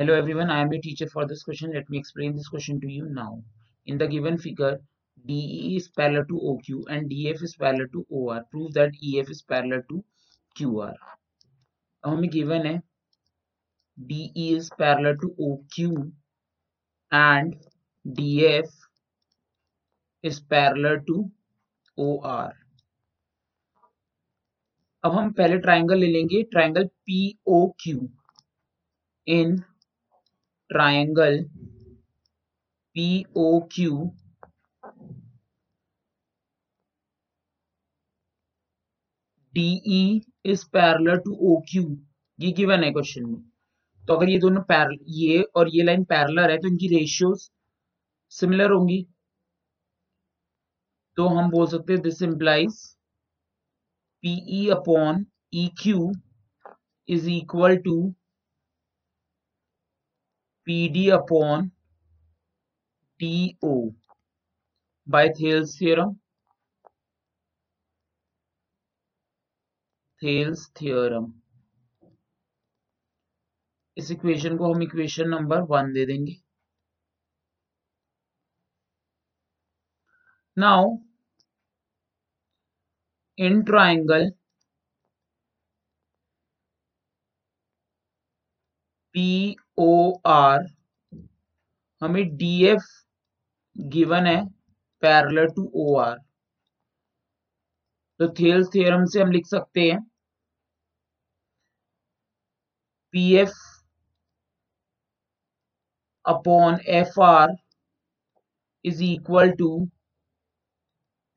Hello 0.00 0.14
everyone, 0.14 0.48
I 0.48 0.60
am 0.60 0.70
your 0.70 0.80
teacher 0.80 1.08
for 1.08 1.26
this 1.26 1.42
question. 1.42 1.72
Let 1.74 1.90
me 1.90 1.98
explain 1.98 2.36
this 2.36 2.46
question 2.46 2.80
to 2.82 2.86
you 2.88 3.06
now. 3.06 3.42
In 3.86 3.98
the 3.98 4.06
given 4.06 4.38
figure, 4.38 4.78
DE 5.26 5.74
is 5.76 5.88
parallel 5.88 6.24
to 6.26 6.34
OQ 6.34 6.84
and 6.88 7.10
DF 7.10 7.42
is 7.42 7.56
parallel 7.56 7.88
to 7.92 8.06
OR. 8.08 8.44
Prove 8.52 8.74
that 8.74 8.92
EF 9.02 9.28
is 9.28 9.42
parallel 9.42 9.82
to 9.88 10.04
QR. 10.56 10.94
अब 12.04 12.12
हमें 12.12 12.30
given 12.30 12.66
है 12.66 12.80
DE 14.10 14.52
is 14.56 14.70
parallel 14.78 15.16
to 15.16 15.34
OQ 15.48 16.12
and 17.12 17.56
DF 18.06 18.70
is 20.22 20.38
parallel 20.38 21.00
to 21.08 21.28
OR. 21.96 22.52
अब 25.04 25.12
हम 25.12 25.32
पहले 25.32 25.58
triangle 25.66 25.98
ले 25.98 26.06
लेंगे 26.06 26.42
triangle 26.54 26.88
Q 27.10 28.08
in 29.28 29.64
triangle 30.70 31.38
POQ 32.96 33.74
DE 39.54 40.22
is 40.44 40.64
parallel 40.64 41.20
to 41.24 41.36
OQ 41.50 41.84
ये 42.38 42.50
given 42.52 42.84
है 42.84 42.90
क्वेश्चन 42.92 43.24
में। 43.26 43.40
तो 44.04 44.14
अगर 44.14 44.28
ये 44.30 44.38
दोनों 44.38 44.62
पैर 44.62 44.88
ये 45.18 45.40
और 45.56 45.68
ये 45.74 45.82
लाइन 45.84 46.04
पैरलर 46.10 46.50
है 46.50 46.58
तो 46.58 46.68
इनकी 46.68 46.88
रेशियोज 46.88 47.48
सिमिलर 48.32 48.72
होंगी। 48.72 49.02
तो 51.16 51.26
हम 51.28 51.50
बोल 51.50 51.66
सकते 51.66 51.92
हैं 51.92 52.02
this 52.02 52.22
implies 52.22 52.76
PE 54.24 54.68
upon 54.70 55.24
E 55.54 55.66
Q 55.82 56.10
is 57.08 57.28
equal 57.30 57.76
to 57.84 57.96
PD 60.68 61.08
upon 61.08 61.70
TO 63.20 63.94
by 65.06 65.30
Thales 65.30 65.76
theorem. 65.78 66.20
Thales 70.22 70.70
theorem. 70.74 71.32
इस 73.96 74.10
इक्वेशन 74.10 74.56
को 74.56 74.72
हम 74.74 74.82
इक्वेशन 74.82 75.28
नंबर 75.28 75.60
वन 75.70 75.92
दे 75.92 76.04
देंगे 76.06 76.34
now 80.56 80.96
in 83.38 83.62
triangle 83.62 84.30
P 89.14 89.26
O 89.78 89.90
R 90.26 90.66
हमें 92.02 92.24
डी 92.36 92.52
एफ़ 92.66 92.86
गिवन 93.76 94.26
है 94.26 94.36
पैरल 95.02 95.46
टू 95.56 95.70
ओ 95.76 95.94
आर 95.98 96.16
तो 98.20 98.28
Thales 98.38 98.68
theorem 98.68 99.04
से 99.06 99.20
हम 99.22 99.30
लिख 99.32 99.46
सकते 99.46 99.80
हैं। 99.90 99.98
P 103.14 103.22
F 103.36 103.54
upon 106.24 106.78
F 106.94 107.20
R 107.22 107.54
is 108.84 109.02
equal 109.04 109.50
to 109.58 109.68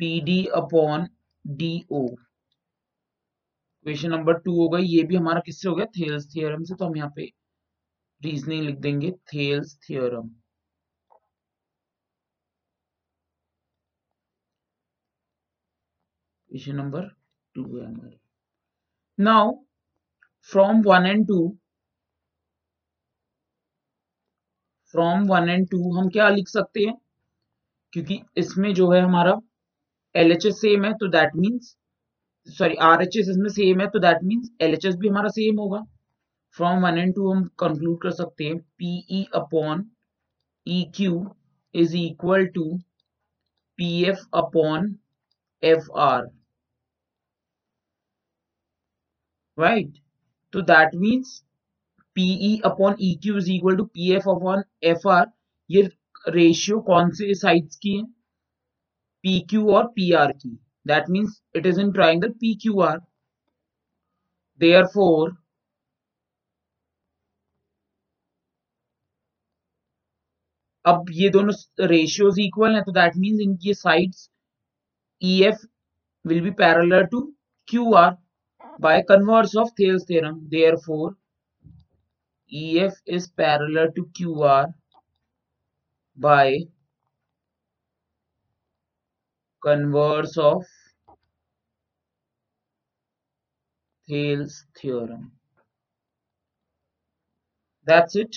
P 0.00 0.20
D 0.22 0.44
upon 0.56 1.06
D 1.44 1.72
O 1.92 2.06
question 3.86 4.10
number 4.10 4.38
two 4.38 4.54
हो 4.56 4.68
गई, 4.68 4.82
ये 4.84 5.02
भी 5.02 5.16
हमारा 5.16 5.40
किससे 5.40 5.68
हो 5.68 5.74
गया? 5.74 5.86
थेल्स 5.98 6.26
थ्योरम 6.34 6.64
से। 6.64 6.74
तो 6.74 6.86
हम 6.86 6.96
यहाँ 6.96 7.12
पे 7.16 7.30
रीजनिंग 8.20 8.62
लिख 8.64 8.78
देंगे 8.78 9.10
Thales 9.32 9.76
theorem 9.88 10.28
question 16.50 16.76
number 16.76 17.02
two 17.54 17.62
है 17.76 17.84
हमारे। 17.86 18.18
Now 19.18 19.52
from 20.50 20.82
one 20.86 21.06
and 21.06 21.26
two 21.28 21.38
from 24.94 25.26
one 25.28 25.48
and 25.48 25.68
two 25.70 25.78
हम 25.96 26.08
क्या 26.10 26.28
लिख 26.28 26.48
सकते 26.48 26.80
हैं? 26.80 26.94
क्योंकि 27.92 28.20
इसमें 28.38 28.72
जो 28.74 28.90
है 28.92 29.00
हमारा 29.02 29.34
एल 30.14 30.32
एच 30.32 30.46
एस 30.46 30.60
सेम 30.60 30.84
है 30.84 30.92
तो 31.00 31.08
that 31.08 31.36
means 31.36 31.76
sorry 32.48 32.76
R 32.84 33.02
H 33.02 33.16
S 33.16 33.28
इसमें 33.28 33.48
सेम 33.50 33.80
है 33.80 33.86
तो 33.90 33.98
that 34.00 34.22
means 34.24 34.50
L 34.62 34.74
H 34.74 34.86
S 34.86 34.94
भी 34.96 35.08
हमारा 35.08 35.28
सेम 35.30 35.60
होगा। 35.60 35.80
फ्रॉम 36.56 36.82
वन 36.84 36.98
एंड 36.98 37.14
टू 37.14 37.30
हम 37.32 37.44
कंक्लूड 37.58 38.00
कर 38.02 38.10
सकते 38.12 38.44
हैं। 38.44 38.58
P E 38.78 39.22
upon 39.34 39.84
E 40.66 40.82
Q 40.96 41.14
is 41.74 41.96
equal 41.96 42.46
to 42.54 42.64
P 43.78 43.88
F 44.10 44.24
upon 44.38 44.94
F 45.62 45.90
R 46.00 46.26
means 50.96 51.40
P E 52.16 52.56
upon 52.64 52.96
E 53.00 53.14
Q 53.22 53.36
is 53.38 53.50
equal 53.52 53.76
to 53.76 53.84
P 53.84 54.10
F 54.14 54.28
upon 54.30 54.62
F 54.84 55.08
R 55.08 55.26
ये 55.70 55.82
ratio 56.28 56.80
कौन 56.88 57.10
से 57.18 57.34
sides 57.34 57.76
की 57.76 57.96
है? 57.96 58.04
P 59.24 59.38
Q 59.50 59.70
और 59.74 59.86
P 59.96 60.10
R 60.14 60.32
की। 60.32 60.50
That 60.86 61.08
means 61.10 61.40
it 61.56 61.66
is 61.66 61.80
in 61.80 61.92
triangle 61.92 62.30
P 62.40 62.54
Q 62.62 62.80
R 62.82 62.98
therefore 64.94 65.30
अब 70.84 71.06
ये 71.12 71.28
दोनों 71.30 71.86
रेशियोज 71.88 72.38
इक्वल 72.40 72.74
हैं 72.74 72.82
तो 72.84 72.92
दैट 72.92 73.16
मींस 73.16 73.40
इनकी 73.40 73.74
sides 73.74 74.28
E 75.22 75.40
F 75.44 75.66
will 76.24 76.40
be 76.40 76.50
parallel 76.62 77.04
to 77.12 77.20
Q 77.68 77.92
R 78.02 78.16
by 78.80 79.02
converse 79.08 79.56
of 79.62 79.70
Thales 79.80 80.06
theorem 80.08 80.40
therefore 80.56 81.14
E 82.52 82.66
F 82.84 83.00
is 83.16 83.30
parallel 83.36 83.88
to 83.96 84.02
Q 84.16 84.42
R 84.52 84.66
by 86.18 86.58
converse 89.62 90.36
of 90.38 90.64
Thales 94.08 94.64
theorem. 94.76 95.32
That's 97.86 98.16
it. 98.16 98.36